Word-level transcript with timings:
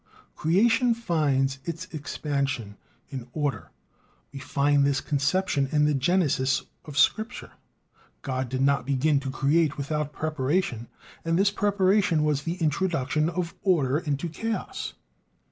Creation 0.35 0.95
finds 0.95 1.59
its 1.63 1.85
expansion 1.93 2.75
in 3.11 3.27
order. 3.33 3.69
We 4.33 4.39
find 4.39 4.83
this 4.83 4.99
conception 4.99 5.69
in 5.71 5.85
the 5.85 5.93
Genesis 5.93 6.63
of 6.85 6.97
Scripture. 6.97 7.51
God 8.23 8.49
did 8.49 8.61
not 8.61 8.83
begin 8.87 9.19
to 9.19 9.29
create 9.29 9.77
without 9.77 10.11
preparation; 10.11 10.87
and 11.23 11.37
this 11.37 11.51
preparation 11.51 12.23
was 12.23 12.41
the 12.41 12.55
introduction 12.55 13.29
of 13.29 13.53
order 13.61 13.99
into 13.99 14.27
chaos. 14.27 14.95